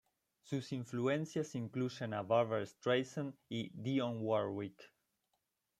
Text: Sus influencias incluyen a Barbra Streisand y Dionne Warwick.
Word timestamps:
Sus 0.41 0.71
influencias 0.71 1.53
incluyen 1.53 2.15
a 2.15 2.23
Barbra 2.23 2.65
Streisand 2.65 3.35
y 3.49 3.69
Dionne 3.75 4.19
Warwick. 4.21 4.91